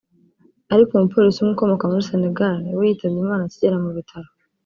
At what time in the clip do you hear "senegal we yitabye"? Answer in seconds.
2.09-3.19